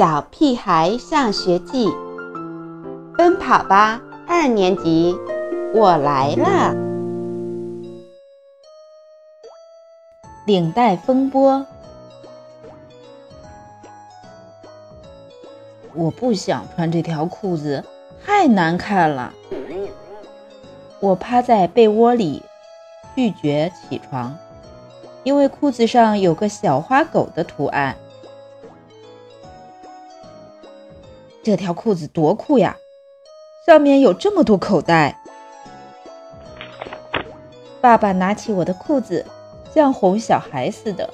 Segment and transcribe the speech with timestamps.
[0.00, 1.86] 小屁孩上学记》，
[3.18, 5.14] 奔跑吧二年级，
[5.74, 6.74] 我来了！
[10.46, 11.66] 领带风波，
[15.92, 17.84] 我不想穿这条裤子，
[18.24, 19.34] 太难看了。
[21.00, 22.42] 我趴在被窝里，
[23.14, 24.34] 拒绝起床，
[25.24, 27.94] 因为裤子上有个小花狗的图案。
[31.42, 32.76] 这条裤子多酷呀！
[33.66, 35.20] 上面有这么多口袋。
[37.80, 39.24] 爸爸拿起我的裤子，
[39.72, 41.08] 像哄小孩似的。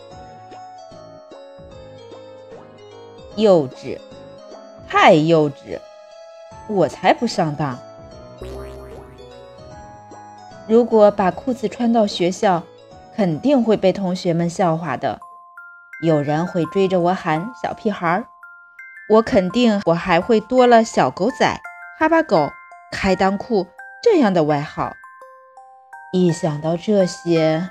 [3.36, 3.98] 幼稚，
[4.88, 5.78] 太幼稚！
[6.68, 7.78] 我才不上当。
[10.66, 12.62] 如果把裤子穿到学校，
[13.14, 15.20] 肯定会被同学们笑话的。
[16.02, 18.26] 有人会追着我喊“小屁孩儿”。
[19.08, 21.60] 我肯定，我还会多了“小狗仔
[21.96, 22.50] ”“哈巴狗
[22.90, 23.68] ”“开裆裤”
[24.02, 24.94] 这样的外号。
[26.12, 27.70] 一想到这些，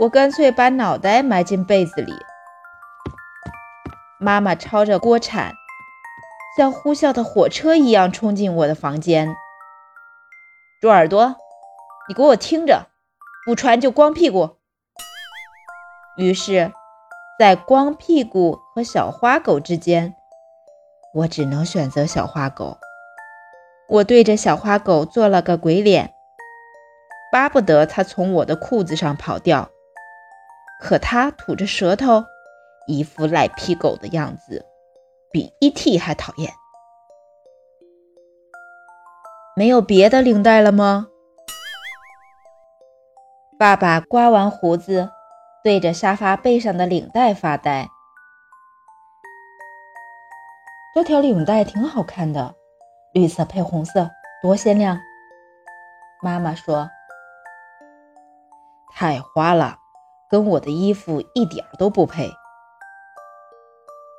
[0.00, 2.14] 我干脆把脑袋埋进被子里。
[4.18, 5.54] 妈妈抄着锅铲，
[6.58, 9.34] 像呼啸的火车一样冲进我的房间。
[10.82, 11.36] 猪耳朵，
[12.06, 12.88] 你给我听着，
[13.46, 14.58] 不穿就光屁股。
[16.18, 16.70] 于是，
[17.38, 20.16] 在光屁股和小花狗之间。
[21.12, 22.78] 我只能选择小花狗。
[23.88, 26.14] 我对着小花狗做了个鬼脸，
[27.32, 29.68] 巴不得它从我的裤子上跑掉。
[30.80, 32.24] 可它吐着舌头，
[32.86, 34.64] 一副赖皮狗的样子，
[35.32, 35.98] 比 E.T.
[35.98, 36.52] 还讨厌。
[39.56, 41.08] 没有别的领带了吗？
[43.58, 45.10] 爸爸刮完胡子，
[45.62, 47.90] 对着沙发背上的领带发呆。
[50.92, 52.56] 这条领带挺好看的，
[53.12, 54.10] 绿色配红色，
[54.42, 54.98] 多鲜亮。
[56.20, 56.90] 妈妈说
[58.92, 59.78] ：“太花了，
[60.28, 62.28] 跟我的衣服一点都不配。”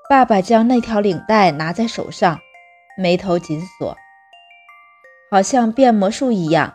[0.09, 2.39] 爸爸将那条领带拿在手上，
[2.97, 3.97] 眉头紧锁，
[5.29, 6.73] 好像变魔术一样。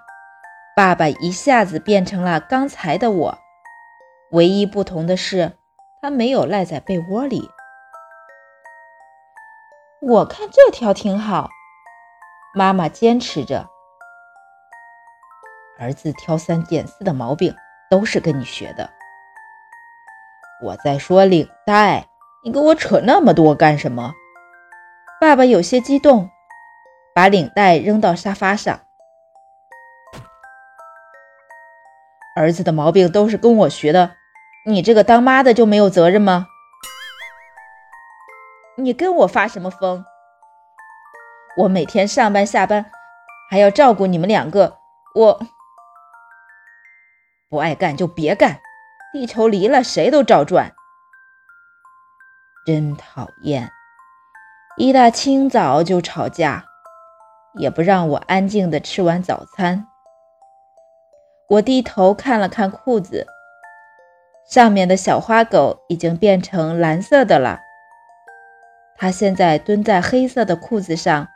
[0.76, 3.38] 爸爸一下子变成了刚才的我，
[4.32, 5.56] 唯一不同的是，
[6.02, 7.50] 他没有赖在被窝里。
[10.08, 11.50] 我看这条挺好，
[12.54, 13.68] 妈妈坚持着。
[15.80, 17.52] 儿子挑三拣四的毛病
[17.90, 18.88] 都是跟你学的。
[20.62, 22.06] 我在说领带，
[22.44, 24.14] 你跟我扯那么多干什么？
[25.20, 26.30] 爸爸有些激动，
[27.12, 28.82] 把领带扔到沙发上。
[32.36, 34.12] 儿子的毛病都是跟我学的，
[34.66, 36.46] 你这个当妈的就没有责任吗？
[38.78, 40.04] 你跟我发什么疯？
[41.56, 42.84] 我每天上班下班，
[43.50, 44.76] 还要照顾你们两个，
[45.14, 45.40] 我
[47.48, 48.60] 不爱干就别干。
[49.14, 50.74] 地球离了谁都照转，
[52.66, 53.72] 真讨厌！
[54.76, 56.66] 一大清早就吵架，
[57.54, 59.86] 也不让我安静的吃完早餐。
[61.48, 63.26] 我低头看了看裤子，
[64.50, 67.60] 上面的小花狗已经变成蓝色的了。
[68.98, 71.28] 他现在蹲在黑色的裤子上，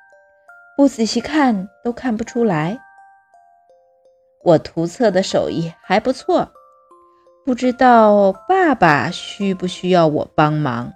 [0.77, 2.79] 不仔细看都看不出来。
[4.43, 6.51] 我图册的手艺还不错，
[7.45, 10.93] 不知道爸爸需不需要我帮忙。